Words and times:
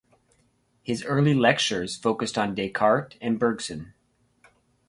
His 0.81 1.03
early 1.05 1.35
lectures 1.35 1.95
focused 1.95 2.35
on 2.35 2.55
Descartes 2.55 3.17
and 3.21 3.37
Bergson. 3.39 3.93